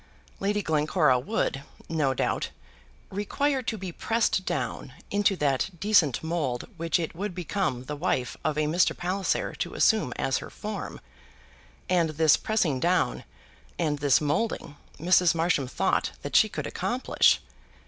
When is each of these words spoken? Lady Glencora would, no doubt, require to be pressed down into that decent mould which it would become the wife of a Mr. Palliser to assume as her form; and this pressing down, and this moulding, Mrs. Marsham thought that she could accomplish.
Lady 0.39 0.63
Glencora 0.63 1.19
would, 1.19 1.61
no 1.87 2.11
doubt, 2.15 2.49
require 3.11 3.61
to 3.61 3.77
be 3.77 3.91
pressed 3.91 4.45
down 4.47 4.93
into 5.11 5.35
that 5.35 5.69
decent 5.79 6.23
mould 6.23 6.67
which 6.75 6.97
it 6.99 7.13
would 7.13 7.35
become 7.35 7.83
the 7.83 7.95
wife 7.95 8.35
of 8.43 8.57
a 8.57 8.61
Mr. 8.65 8.97
Palliser 8.97 9.53
to 9.53 9.75
assume 9.75 10.11
as 10.15 10.37
her 10.39 10.49
form; 10.49 10.99
and 11.87 12.09
this 12.17 12.35
pressing 12.35 12.79
down, 12.79 13.23
and 13.77 13.99
this 13.99 14.19
moulding, 14.19 14.75
Mrs. 14.97 15.35
Marsham 15.35 15.67
thought 15.67 16.13
that 16.23 16.35
she 16.35 16.49
could 16.49 16.65
accomplish. 16.65 17.39